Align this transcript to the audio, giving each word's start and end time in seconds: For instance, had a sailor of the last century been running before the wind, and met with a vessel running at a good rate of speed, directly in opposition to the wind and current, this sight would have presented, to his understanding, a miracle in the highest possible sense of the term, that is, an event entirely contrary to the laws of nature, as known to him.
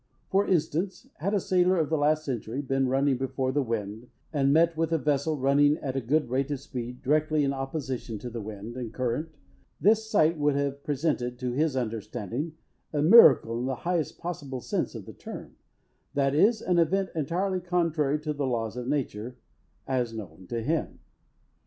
For 0.31 0.47
instance, 0.47 1.05
had 1.17 1.35
a 1.35 1.39
sailor 1.39 1.77
of 1.77 1.89
the 1.91 1.97
last 1.99 2.25
century 2.25 2.59
been 2.63 2.87
running 2.89 3.17
before 3.17 3.51
the 3.51 3.61
wind, 3.61 4.07
and 4.33 4.51
met 4.51 4.75
with 4.75 4.91
a 4.91 4.97
vessel 4.97 5.37
running 5.37 5.77
at 5.77 5.95
a 5.95 6.01
good 6.01 6.27
rate 6.27 6.49
of 6.49 6.59
speed, 6.59 7.03
directly 7.03 7.43
in 7.43 7.53
opposition 7.53 8.17
to 8.17 8.31
the 8.31 8.41
wind 8.41 8.75
and 8.75 8.91
current, 8.91 9.29
this 9.79 10.09
sight 10.09 10.39
would 10.39 10.55
have 10.55 10.83
presented, 10.83 11.37
to 11.37 11.51
his 11.51 11.77
understanding, 11.77 12.53
a 12.91 13.03
miracle 13.03 13.59
in 13.59 13.67
the 13.67 13.75
highest 13.85 14.17
possible 14.17 14.59
sense 14.59 14.95
of 14.95 15.05
the 15.05 15.13
term, 15.13 15.55
that 16.15 16.33
is, 16.33 16.63
an 16.63 16.79
event 16.79 17.11
entirely 17.13 17.59
contrary 17.59 18.19
to 18.21 18.33
the 18.33 18.47
laws 18.47 18.75
of 18.75 18.87
nature, 18.87 19.37
as 19.85 20.15
known 20.15 20.47
to 20.47 20.63
him. 20.63 20.97